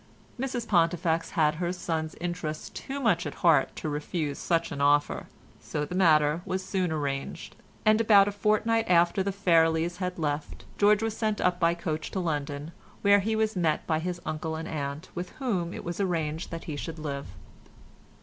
Mrs 0.39 0.67
Pontifex 0.67 1.29
had 1.37 1.53
her 1.61 1.71
son's 1.71 2.15
interest 2.15 2.73
too 2.75 2.99
much 2.99 3.27
at 3.27 3.35
heart 3.45 3.75
to 3.75 3.87
refuse 3.87 4.39
such 4.39 4.71
an 4.71 4.81
offer, 4.81 5.27
so 5.59 5.85
the 5.85 5.93
matter 5.93 6.41
was 6.43 6.65
soon 6.65 6.91
arranged, 6.91 7.55
and 7.85 8.01
about 8.01 8.27
a 8.27 8.31
fortnight 8.31 8.89
after 8.89 9.21
the 9.21 9.31
Fairlies 9.31 9.97
had 9.97 10.17
left, 10.17 10.65
George 10.79 11.03
was 11.03 11.15
sent 11.15 11.39
up 11.39 11.59
by 11.59 11.75
coach 11.75 12.09
to 12.09 12.19
London, 12.19 12.71
where 13.03 13.19
he 13.19 13.35
was 13.35 13.55
met 13.55 13.85
by 13.85 13.99
his 13.99 14.19
uncle 14.25 14.55
and 14.55 14.67
aunt, 14.67 15.09
with 15.13 15.29
whom 15.33 15.71
it 15.71 15.83
was 15.83 15.99
arranged 15.99 16.49
that 16.49 16.63
he 16.63 16.75
should 16.75 16.97
live. 16.97 17.27